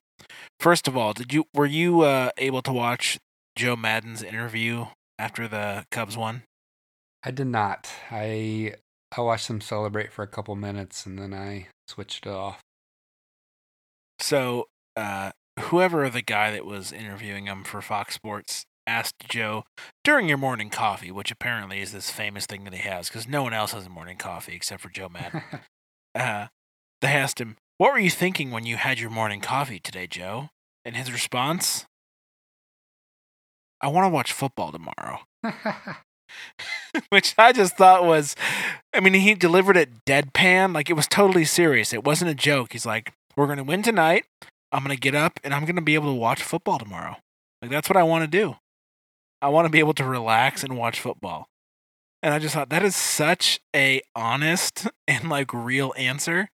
[0.61, 3.19] First of all, did you were you uh, able to watch
[3.57, 4.87] Joe Maddon's interview
[5.19, 6.43] after the Cubs won?
[7.23, 7.89] I did not.
[8.11, 8.75] I
[9.17, 12.61] I watched them celebrate for a couple minutes and then I switched it off.
[14.19, 19.65] So, uh, whoever the guy that was interviewing him for Fox Sports asked Joe
[20.03, 23.43] during your morning coffee, which apparently is this famous thing that he has because no
[23.43, 25.43] one else has a morning coffee except for Joe Maddon.
[26.15, 26.47] uh,
[27.01, 30.51] they asked him, What were you thinking when you had your morning coffee today, Joe?
[30.85, 31.87] And his response,
[33.85, 35.21] I want to watch football tomorrow.
[37.11, 38.35] Which I just thought was,
[38.95, 40.75] I mean, he delivered it deadpan.
[40.75, 41.93] Like it was totally serious.
[41.93, 42.73] It wasn't a joke.
[42.73, 44.25] He's like, We're going to win tonight.
[44.73, 47.17] I'm going to get up and I'm going to be able to watch football tomorrow.
[47.61, 48.57] Like that's what I want to do.
[49.43, 51.49] I want to be able to relax and watch football.
[52.23, 56.49] And I just thought that is such a honest and like real answer.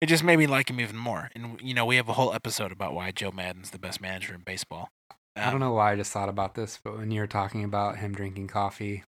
[0.00, 1.30] It just made me like him even more.
[1.34, 4.34] And you know, we have a whole episode about why Joe Maddon's the best manager
[4.34, 4.88] in baseball.
[5.36, 7.98] I don't know why I just thought about this, but when you were talking about
[7.98, 9.04] him drinking coffee,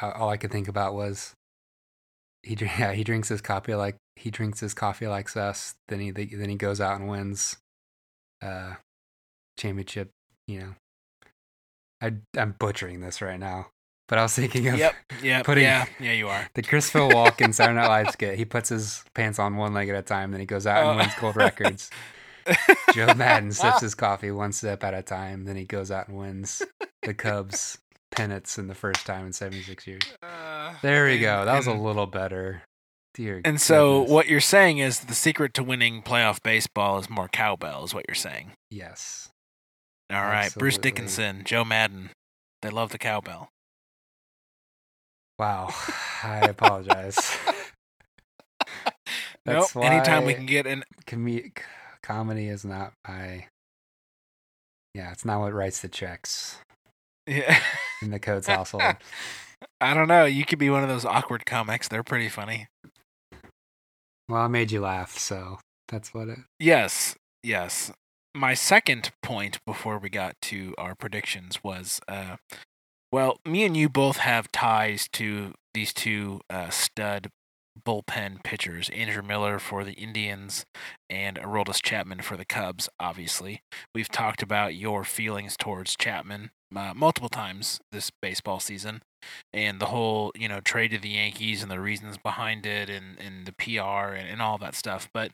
[0.00, 1.34] all I could think about was
[2.42, 5.74] he yeah, he drinks his coffee like he drinks his coffee like us.
[5.88, 7.56] Then he then he goes out and wins
[8.42, 8.74] uh
[9.58, 10.10] championship.
[10.46, 10.74] You know,
[12.02, 13.68] I, I'm butchering this right now,
[14.08, 17.54] but I was thinking of yep, yep, putting yeah, yeah, you are the Christopher Walken
[17.54, 18.38] Saturday Night Live skit.
[18.38, 20.90] He puts his pants on one leg at a time, then he goes out oh.
[20.90, 21.90] and wins gold records.
[22.94, 26.16] Joe Maddon sips his coffee one sip at a time, then he goes out and
[26.16, 26.62] wins
[27.02, 27.78] the Cubs
[28.10, 30.02] pennants in the first time in 76 years.
[30.22, 31.44] Uh, there we go.
[31.44, 32.62] That was a little better.
[33.14, 33.62] Dear and goodness.
[33.62, 37.94] so what you're saying is the secret to winning playoff baseball is more cowbell, is
[37.94, 38.52] what you're saying.
[38.70, 39.28] Yes.
[40.10, 40.60] All right, Absolutely.
[40.60, 42.10] Bruce Dickinson, Joe Maddon.
[42.62, 43.48] They love the cowbell.
[45.38, 45.72] Wow.
[46.22, 47.16] I apologize.
[49.44, 49.84] That's nope.
[49.84, 51.52] Anytime we can get in com-
[52.04, 53.46] comedy is not my
[54.94, 56.58] Yeah, it's not what writes the checks.
[57.26, 57.58] Yeah.
[58.02, 58.82] in the Coates household.
[59.80, 60.26] I don't know.
[60.26, 61.88] You could be one of those awkward comics.
[61.88, 62.68] They're pretty funny.
[64.28, 66.38] Well, I made you laugh, so that's what it.
[66.60, 67.90] Yes, yes
[68.34, 72.36] my second point before we got to our predictions was uh,
[73.12, 77.30] well, me and you both have ties to these two uh, stud
[77.82, 80.64] bullpen pitchers, Andrew Miller for the Indians
[81.10, 83.62] and Aroldis Chapman for the Cubs, obviously.
[83.94, 89.02] We've talked about your feelings towards Chapman uh, multiple times this baseball season
[89.52, 93.18] and the whole, you know, trade to the Yankees and the reasons behind it and,
[93.18, 95.08] and the PR and, and all that stuff.
[95.12, 95.32] But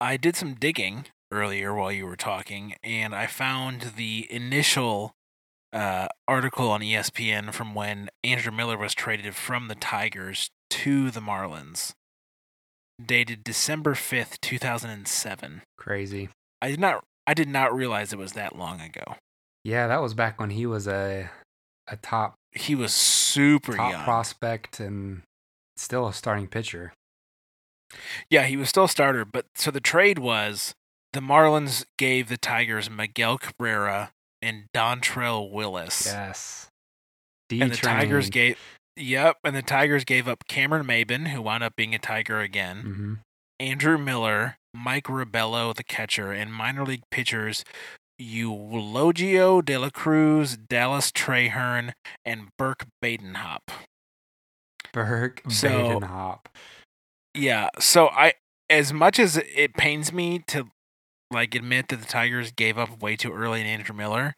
[0.00, 5.14] I did some digging earlier while you were talking, and I found the initial
[5.72, 11.20] uh, article on ESPN from when Andrew Miller was traded from the Tigers to the
[11.20, 11.92] Marlins,
[13.04, 15.62] dated December fifth, two thousand and seven.
[15.78, 16.30] Crazy.
[16.60, 17.04] I did not.
[17.26, 19.16] I did not realize it was that long ago.
[19.62, 21.30] Yeah, that was back when he was a
[21.86, 22.34] a top.
[22.52, 24.04] He was super top young.
[24.04, 25.22] prospect and
[25.76, 26.92] still a starting pitcher.
[28.28, 30.74] Yeah, he was still a starter, but so the trade was
[31.12, 34.10] the Marlins gave the Tigers Miguel Cabrera
[34.42, 36.06] and Dontrelle Willis.
[36.06, 36.68] Yes.
[37.48, 37.62] D-train.
[37.62, 38.58] And the Tigers gave
[38.96, 42.76] Yep, and the Tigers gave up Cameron Maybin, who wound up being a Tiger again.
[42.86, 43.14] Mm-hmm.
[43.60, 47.64] Andrew Miller, Mike Rabelo, the catcher, and minor league pitchers
[48.20, 51.92] Eulogio de la Cruz, Dallas Trahern,
[52.24, 53.60] and Burke Badenhop.
[54.92, 55.68] Burke So-
[56.00, 56.40] Badenhop.
[57.36, 58.34] Yeah, so I
[58.70, 60.68] as much as it pains me to
[61.32, 64.34] like admit that the Tigers gave up way too early in Andrew Miller,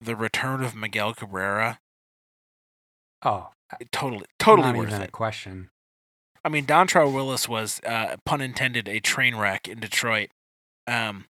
[0.00, 1.78] the return of Miguel Cabrera,
[3.22, 3.50] Oh,
[3.92, 5.12] totally totally not worth even a it.
[5.12, 5.68] question.
[6.44, 10.30] I mean, Dontrelle Willis was, uh, pun intended, a train wreck in Detroit.
[10.86, 11.26] Um,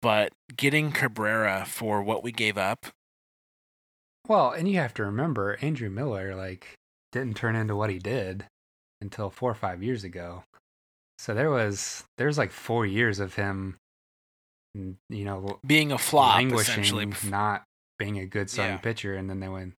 [0.00, 2.86] but getting Cabrera for what we gave up,
[4.26, 6.74] Well, and you have to remember, Andrew Miller like
[7.12, 8.46] didn't turn into what he did
[9.02, 10.44] until four or five years ago.
[11.18, 13.76] So there was there's like four years of him,
[14.74, 17.30] you know, being a flop, languishing, essentially.
[17.30, 17.64] not
[17.98, 18.80] being a good starting Yeah.
[18.80, 19.74] pitcher, and then they went.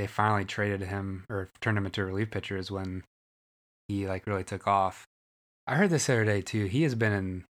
[0.00, 3.04] They finally traded him or turned him into a relief pitcher is when
[3.86, 5.04] he like really took off.
[5.66, 6.64] I heard this the other day too.
[6.64, 7.44] He has been in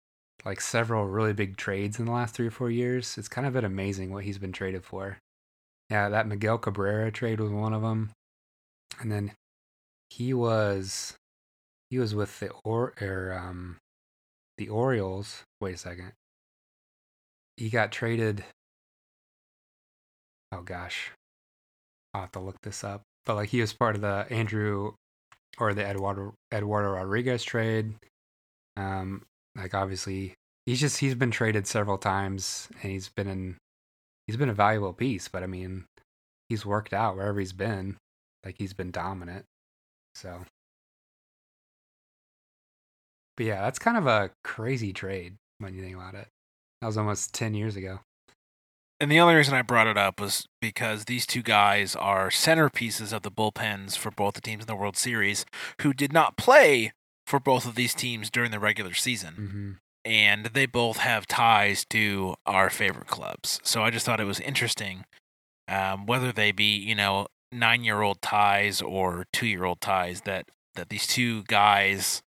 [0.45, 3.17] like several really big trades in the last three or four years.
[3.17, 5.19] It's kind of been amazing what he's been traded for.
[5.91, 8.11] Yeah, that Miguel Cabrera trade was one of them,
[8.99, 9.31] and then
[10.09, 11.15] he was
[11.89, 13.77] he was with the or or um
[14.59, 15.45] the Orioles.
[15.61, 16.15] Wait a second.
[17.57, 18.43] He got traded.
[20.51, 21.13] Oh gosh,
[22.15, 23.03] I'll have to look this up.
[23.27, 24.95] But like he was part of the Andrew
[25.59, 27.95] or the Eduardo Eduardo Rodriguez trade.
[28.77, 29.23] Um,
[29.57, 30.35] like obviously
[30.67, 33.57] he's just he's been traded several times and he's been in
[34.27, 35.29] he's been a valuable piece.
[35.29, 35.85] But I mean,
[36.49, 37.97] he's worked out wherever he's been.
[38.45, 39.45] Like he's been dominant.
[40.15, 40.45] So.
[43.37, 46.29] But yeah, that's kind of a crazy trade when you think about it.
[46.81, 48.01] That was almost 10 years ago.
[49.01, 53.13] And the only reason I brought it up was because these two guys are centerpieces
[53.15, 55.47] of the bullpens for both the teams in the World Series
[55.81, 56.93] who did not play
[57.27, 59.35] for both of these teams during the regular season.
[59.35, 59.71] hmm
[60.05, 63.61] and they both have ties to our favorite clubs.
[63.63, 65.05] So I just thought it was interesting,
[65.69, 70.23] um, whether they be you know nine year old ties or two year old ties,
[70.23, 72.23] that that these two guys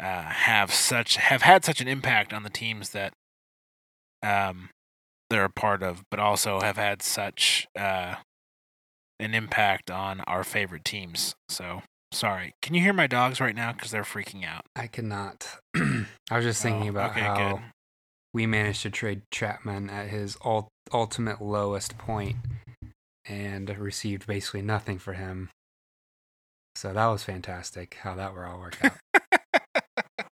[0.00, 3.12] uh, have such have had such an impact on the teams that
[4.22, 4.70] um,
[5.34, 8.14] they're a part of, but also have had such uh,
[9.18, 11.34] an impact on our favorite teams.
[11.48, 14.64] So sorry, can you hear my dogs right now because they're freaking out?
[14.76, 15.58] I cannot.
[15.76, 17.62] I was just thinking Oh, about okay, how good.
[18.32, 22.36] we managed to trade Chapman at his ul- ultimate lowest point
[23.26, 25.50] and received basically nothing for him.
[26.76, 28.92] So that was fantastic how that were all worked out.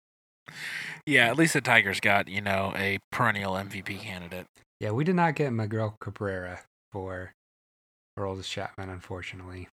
[1.06, 4.46] Yeah, at least the Tigers got, you know, a perennial MVP candidate.
[4.80, 6.60] Yeah, we did not get Miguel Cabrera
[6.92, 7.34] for
[8.18, 9.68] Aroldis Chapman, unfortunately.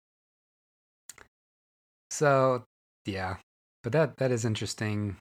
[2.11, 2.65] So,
[3.05, 3.37] yeah,
[3.83, 5.17] but that that is interesting.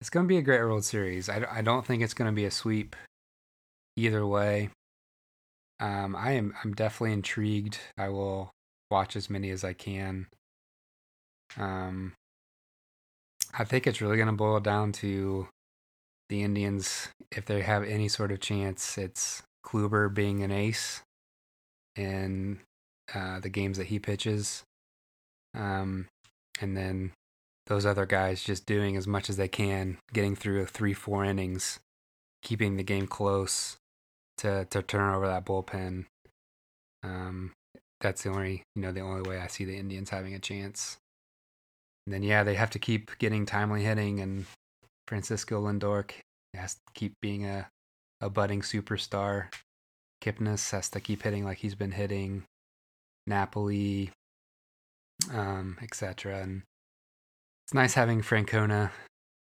[0.00, 1.28] It's going to be a great World Series.
[1.28, 2.96] I, I don't think it's going to be a sweep
[3.96, 4.70] either way.
[5.78, 7.78] Um, I am I'm definitely intrigued.
[7.98, 8.50] I will
[8.90, 10.26] watch as many as I can.
[11.56, 12.14] Um,
[13.54, 15.48] I think it's really going to boil down to
[16.32, 18.96] the Indians if they have any sort of chance.
[18.96, 21.02] It's Kluber being an ace
[21.94, 22.60] in
[23.14, 24.62] uh, the games that he pitches,
[25.54, 26.06] um,
[26.58, 27.12] and then
[27.66, 31.78] those other guys just doing as much as they can, getting through three, four innings,
[32.42, 33.76] keeping the game close
[34.38, 36.06] to to turn over that bullpen.
[37.02, 37.52] Um,
[38.00, 40.96] that's the only you know the only way I see the Indians having a chance.
[42.06, 44.46] And then yeah, they have to keep getting timely hitting, and
[45.12, 46.10] Francisco Lindor
[46.54, 47.68] has to keep being a
[48.22, 49.52] a budding superstar.
[50.24, 52.44] Kipnis has to keep hitting like he's been hitting.
[53.26, 54.10] Napoli,
[55.30, 56.40] um, etc.
[56.40, 56.62] And
[57.66, 58.90] it's nice having Francona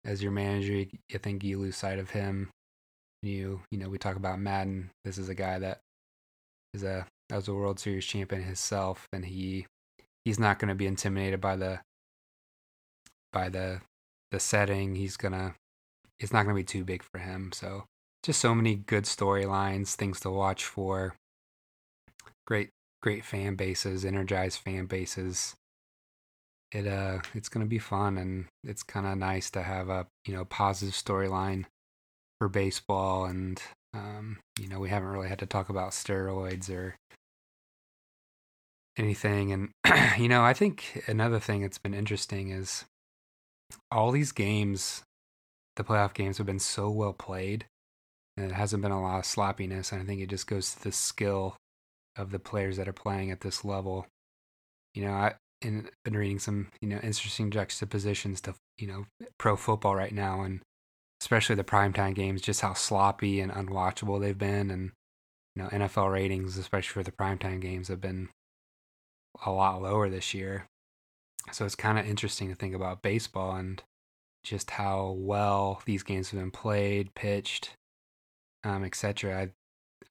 [0.04, 0.84] as your manager.
[1.14, 2.50] I think you lose sight of him.
[3.22, 4.90] You, you know, we talk about Maddon.
[5.06, 5.80] This is a guy that
[6.74, 9.66] is a that was a World Series champion himself, and he
[10.26, 11.80] he's not going to be intimidated by the
[13.32, 13.80] by the
[14.34, 14.96] the setting.
[14.96, 15.56] He's gonna
[16.20, 17.52] it's not to be too big for him.
[17.54, 17.86] So
[18.24, 21.16] just so many good storylines, things to watch for.
[22.46, 22.70] Great,
[23.02, 25.56] great fan bases, energized fan bases.
[26.72, 30.34] It uh, it's gonna be fun, and it's kind of nice to have a you
[30.34, 31.66] know positive storyline
[32.40, 33.62] for baseball, and
[33.94, 36.96] um, you know we haven't really had to talk about steroids or
[38.98, 39.70] anything, and
[40.18, 42.86] you know I think another thing that's been interesting is
[43.92, 45.04] all these games,
[45.76, 47.66] the playoff games have been so well played
[48.38, 49.92] and it hasn't been a lot of sloppiness.
[49.92, 51.56] And I think it just goes to the skill
[52.16, 54.08] of the players that are playing at this level.
[54.94, 59.06] You know, I in, been reading some you know interesting juxtapositions to you know
[59.38, 60.62] pro football right now, and
[61.24, 64.70] especially the primetime games, just how sloppy and unwatchable they've been.
[64.70, 64.92] And,
[65.56, 68.28] you know, NFL ratings, especially for the primetime games, have been
[69.46, 70.66] a lot lower this year.
[71.52, 73.82] So it's kind of interesting to think about baseball and
[74.44, 77.72] just how well these games have been played, pitched,
[78.64, 79.38] um, etc.
[79.38, 79.50] I,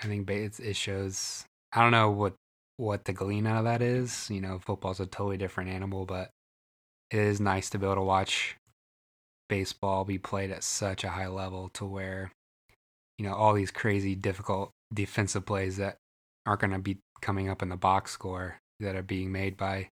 [0.03, 1.45] I think it shows.
[1.73, 2.35] I don't know what
[2.77, 4.29] what the glean out of that is.
[4.31, 6.31] You know, football's a totally different animal, but
[7.11, 8.57] it is nice to be able to watch
[9.49, 12.33] baseball be played at such a high level to where,
[13.19, 15.97] you know, all these crazy, difficult defensive plays that
[16.47, 19.89] aren't going to be coming up in the box score that are being made by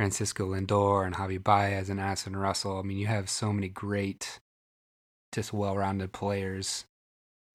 [0.00, 2.78] Francisco Lindor and Javy Baez and Addison Russell.
[2.78, 4.38] I mean, you have so many great,
[5.30, 6.86] just well rounded players.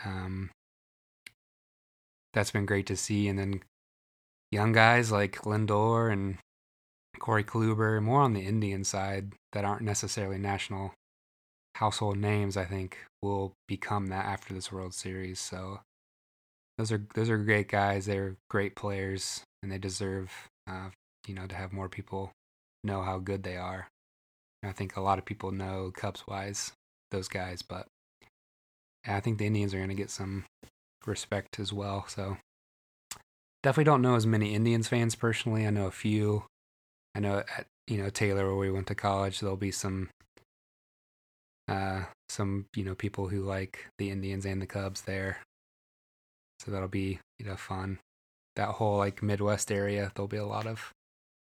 [0.05, 0.51] Um,
[2.35, 3.27] that's been great to see.
[3.27, 3.63] And then
[4.51, 6.37] young guys like Lindor and
[7.17, 10.93] Corey Kluber, more on the Indian side that aren't necessarily national
[11.73, 15.39] household names, I think will become that after this World Series.
[15.39, 15.79] So
[16.77, 18.05] those are those are great guys.
[18.05, 20.31] They're great players, and they deserve
[20.69, 20.89] uh,
[21.27, 22.31] you know to have more people
[22.83, 23.87] know how good they are.
[24.61, 26.71] And I think a lot of people know Cubs wise
[27.11, 27.87] those guys, but
[29.07, 30.45] I think the Indians are going to get some
[31.05, 32.05] respect as well.
[32.07, 32.37] So
[33.63, 35.65] definitely don't know as many Indians fans personally.
[35.65, 36.45] I know a few.
[37.13, 40.09] I know at you know Taylor where we went to college, there'll be some
[41.67, 45.39] uh, some you know people who like the Indians and the Cubs there.
[46.59, 47.99] So that'll be you know fun.
[48.55, 50.91] That whole like Midwest area, there'll be a lot of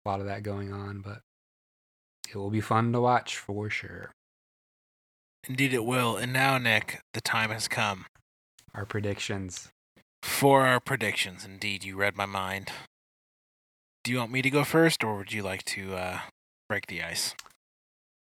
[0.06, 1.22] a lot of that going on, but
[2.30, 4.12] it will be fun to watch for sure.
[5.48, 6.18] Indeed, it will.
[6.18, 8.06] And now, Nick, the time has come.
[8.74, 9.70] Our predictions.
[10.22, 12.72] For our predictions, indeed, you read my mind.
[14.04, 16.20] Do you want me to go first, or would you like to uh,
[16.70, 17.36] break the ice?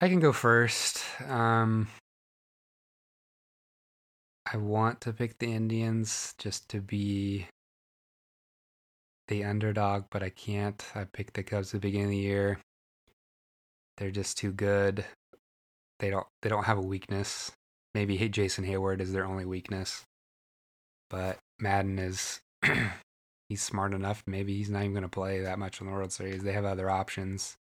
[0.01, 1.03] I can go first.
[1.27, 1.89] Um,
[4.51, 7.47] I want to pick the Indians just to be
[9.29, 10.83] the underdog, but I can't.
[10.95, 12.59] I picked the Cubs at the beginning of the year.
[13.97, 15.05] They're just too good.
[16.01, 17.53] They don't they don't have a weakness.
[17.95, 20.05] Maybe Jason Heyward is their only weakness.
[21.11, 22.41] But Maddon is
[23.49, 24.23] he's smart enough.
[24.27, 26.43] Maybe he's not even going to play that much in the World Series.
[26.43, 27.57] They have other options.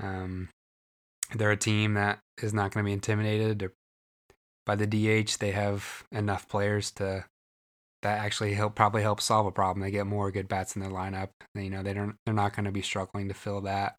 [0.00, 0.48] Um,
[1.34, 3.70] they're a team that is not going to be intimidated
[4.66, 5.38] by the DH.
[5.38, 7.24] They have enough players to
[8.02, 9.82] that actually help probably help solve a problem.
[9.82, 11.28] They get more good bats in their lineup.
[11.54, 13.96] You know, they don't they're not going to be struggling to fill that.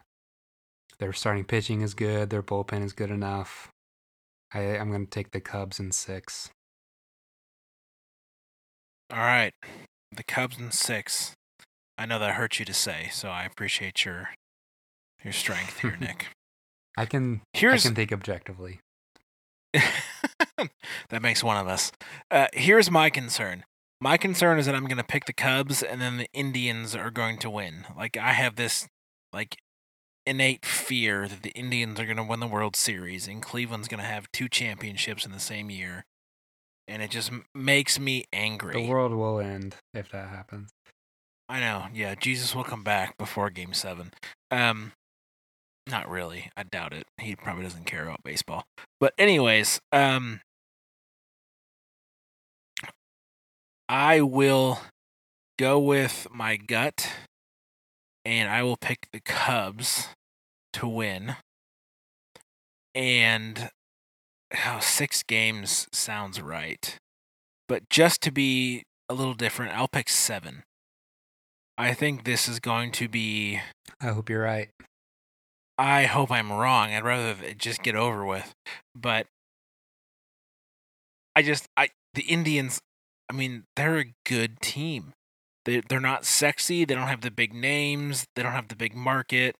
[0.99, 2.29] Their starting pitching is good.
[2.29, 3.69] Their bullpen is good enough.
[4.53, 6.49] I, I'm going to take the Cubs in six.
[9.11, 9.53] All right,
[10.15, 11.33] the Cubs in six.
[11.97, 14.29] I know that hurt you to say, so I appreciate your
[15.23, 16.27] your strength here, Nick.
[16.97, 17.85] I can Here's...
[17.85, 18.79] I can think objectively.
[19.73, 21.91] that makes one of us.
[22.29, 23.63] Uh, here's my concern.
[24.03, 27.11] My concern is that I'm going to pick the Cubs and then the Indians are
[27.11, 27.85] going to win.
[27.95, 28.87] Like I have this
[29.31, 29.57] like
[30.25, 33.99] innate fear that the Indians are going to win the World Series and Cleveland's going
[33.99, 36.05] to have two championships in the same year.
[36.87, 38.73] And it just makes me angry.
[38.73, 40.71] The world will end if that happens.
[41.47, 41.85] I know.
[41.93, 44.11] Yeah, Jesus will come back before game 7.
[44.49, 44.93] Um
[45.87, 46.49] not really.
[46.57, 47.05] I doubt it.
[47.19, 48.63] He probably doesn't care about baseball.
[48.99, 50.41] But anyways, um
[53.91, 54.79] I will
[55.59, 57.11] go with my gut
[58.23, 60.07] and I will pick the Cubs
[60.71, 61.35] to win.
[62.95, 63.69] And
[64.53, 66.95] how oh, six games sounds right.
[67.67, 70.63] But just to be a little different, I'll pick seven.
[71.77, 73.59] I think this is going to be.
[73.99, 74.69] I hope you're right.
[75.77, 76.93] I hope I'm wrong.
[76.93, 78.53] I'd rather just get over with.
[78.95, 79.27] But
[81.35, 82.79] I just I the Indians
[83.31, 85.13] I mean, they're a good team.
[85.63, 88.93] They they're not sexy, they don't have the big names, they don't have the big
[88.93, 89.55] market.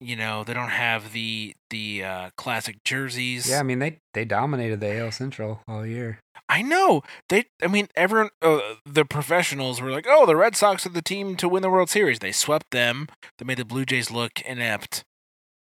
[0.00, 3.50] You know, they don't have the the uh, classic jerseys.
[3.50, 6.18] Yeah, I mean they they dominated the AL Central all year.
[6.48, 7.02] I know.
[7.28, 11.02] They I mean everyone uh, the professionals were like, "Oh, the Red Sox are the
[11.02, 13.08] team to win the World Series." They swept them.
[13.38, 15.04] They made the Blue Jays look inept.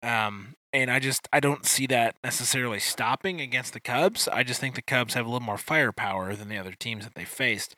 [0.01, 4.28] Um, and I just I don't see that necessarily stopping against the Cubs.
[4.28, 7.15] I just think the Cubs have a little more firepower than the other teams that
[7.15, 7.76] they faced.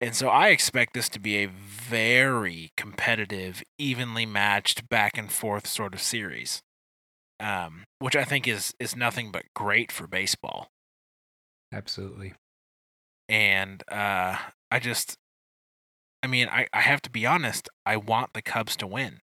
[0.00, 5.66] And so I expect this to be a very competitive, evenly matched back and forth
[5.66, 6.62] sort of series.
[7.40, 10.68] Um, which I think is is nothing but great for baseball.
[11.72, 12.34] Absolutely.
[13.28, 14.36] And uh
[14.70, 15.16] I just
[16.22, 19.20] I mean, I, I have to be honest, I want the Cubs to win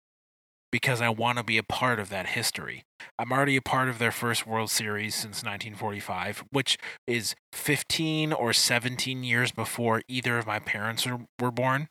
[0.76, 2.84] because I want to be a part of that history.
[3.17, 8.51] I'm already a part of their first World Series since 1945, which is 15 or
[8.51, 11.07] 17 years before either of my parents
[11.39, 11.88] were, born.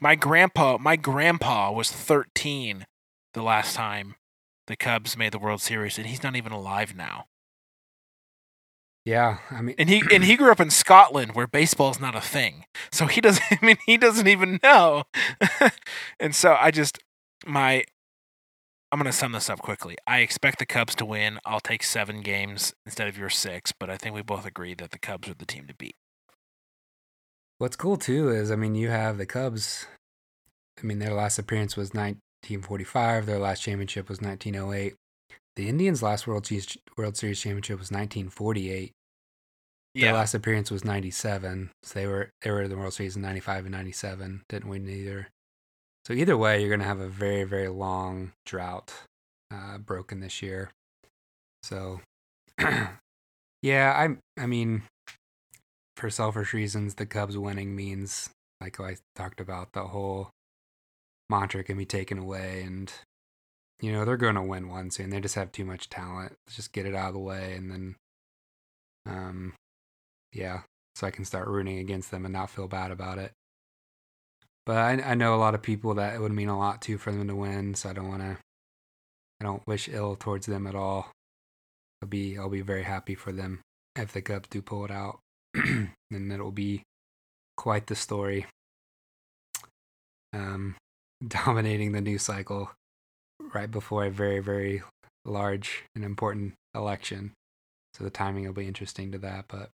[0.00, 2.86] My grandpa, my grandpa was 13
[3.34, 4.14] the last time
[4.68, 7.26] the Cubs made the World Series, and he's not even alive now.
[9.04, 12.14] Yeah, I mean, and he and he grew up in Scotland where baseball is not
[12.14, 12.64] a thing.
[12.90, 13.44] So he doesn't.
[13.50, 15.02] I mean, he doesn't even know.
[16.18, 16.98] and so I just
[17.44, 17.84] my.
[18.94, 19.96] I'm gonna sum this up quickly.
[20.06, 21.40] I expect the Cubs to win.
[21.44, 24.92] I'll take seven games instead of your six, but I think we both agree that
[24.92, 25.96] the Cubs are the team to beat.
[27.58, 29.88] What's cool too is, I mean, you have the Cubs.
[30.78, 33.26] I mean, their last appearance was 1945.
[33.26, 34.94] Their last championship was 1908.
[35.56, 38.92] The Indians' last World Series, World Series championship was 1948.
[39.98, 41.72] Their Yeah, last appearance was 97.
[41.82, 44.44] So they were they were in the World Series in 95 and 97.
[44.48, 45.30] Didn't win either.
[46.06, 48.92] So either way, you're going to have a very very long drought
[49.52, 50.70] uh, broken this year.
[51.62, 52.00] So
[53.62, 54.82] yeah, I I mean
[55.96, 58.30] for selfish reasons, the Cubs winning means
[58.60, 60.30] like I talked about the whole
[61.30, 62.92] mantra can be taken away and
[63.80, 65.10] you know they're going to win one soon.
[65.10, 66.34] They just have too much talent.
[66.46, 67.96] Let's just get it out of the way and then
[69.06, 69.54] um
[70.32, 70.62] yeah,
[70.96, 73.32] so I can start rooting against them and not feel bad about it.
[74.66, 76.96] But I, I know a lot of people that it would mean a lot to
[76.96, 78.38] for them to win, so I don't want to.
[79.40, 81.10] I don't wish ill towards them at all.
[82.02, 83.60] I'll be I'll be very happy for them
[83.96, 85.20] if the Cubs do pull it out,
[85.54, 86.82] and it'll be
[87.56, 88.46] quite the story.
[90.32, 90.76] Um,
[91.26, 92.70] dominating the news cycle
[93.54, 94.82] right before a very very
[95.24, 97.32] large and important election,
[97.92, 99.70] so the timing will be interesting to that, but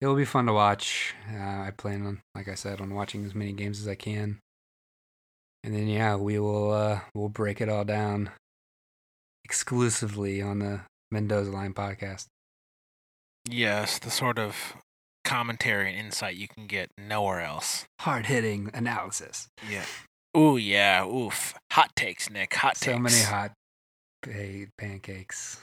[0.00, 1.14] it will be fun to watch.
[1.32, 4.38] Uh, I plan on, like I said, on watching as many games as I can,
[5.64, 8.30] and then yeah, we will uh, we'll break it all down
[9.44, 10.80] exclusively on the
[11.10, 12.26] Mendoza Line podcast.
[13.48, 14.74] yes, the sort of
[15.24, 17.84] commentary and insight you can get nowhere else.
[18.00, 19.48] Hard hitting analysis.
[19.70, 19.84] Yeah.
[20.36, 21.06] Ooh yeah.
[21.06, 21.54] Oof.
[21.72, 22.54] Hot takes, Nick.
[22.54, 22.84] Hot takes.
[22.92, 23.52] So many hot
[24.22, 25.62] pa- pancakes.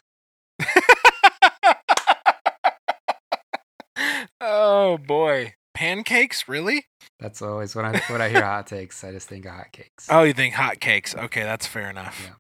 [4.41, 6.47] Oh boy, pancakes?
[6.47, 6.85] Really?
[7.19, 10.07] That's always when I when I hear hot takes, I just think of hot cakes.
[10.09, 11.15] Oh, you think hot cakes?
[11.15, 12.21] Okay, that's fair enough.
[12.25, 12.35] Yeah.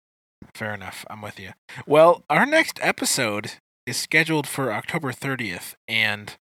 [0.53, 1.05] Fair enough.
[1.09, 1.51] I'm with you.
[1.85, 3.53] Well, our next episode
[3.85, 6.35] is scheduled for October 30th, and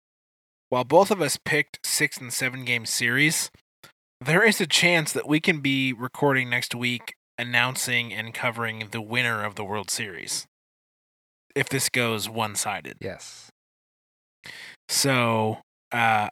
[0.69, 3.51] while both of us picked six and seven game series,
[4.19, 9.01] there is a chance that we can be recording next week announcing and covering the
[9.01, 10.47] winner of the World Series.
[11.55, 12.97] If this goes one sided.
[13.01, 13.49] Yes.
[14.91, 15.59] So,
[15.93, 16.27] uh,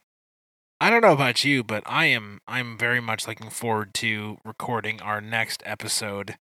[0.82, 5.01] I don't know about you, but I am I'm very much looking forward to recording
[5.01, 6.36] our next episode.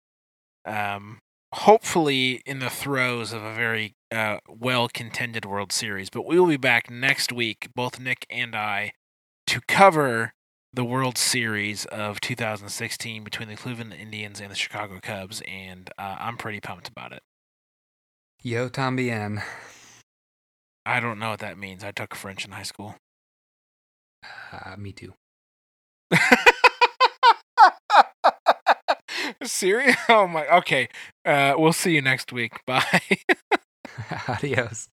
[0.64, 1.20] Um,
[1.54, 6.10] hopefully in the throes of a very uh, well contended World Series.
[6.10, 8.94] But we will be back next week, both Nick and I,
[9.46, 10.34] to cover
[10.74, 16.16] the World Series of 2016 between the Cleveland Indians and the Chicago Cubs, and uh,
[16.18, 17.22] I'm pretty pumped about it.
[18.42, 19.40] Yo Tom tambien.
[20.88, 21.84] I don't know what that means.
[21.84, 22.94] I took French in high school.
[24.50, 25.12] Uh, me too.
[29.42, 29.96] Serious?
[30.08, 30.46] Oh my.
[30.58, 30.88] Okay.
[31.26, 32.64] Uh, we'll see you next week.
[32.66, 33.02] Bye.
[34.28, 34.88] Adios.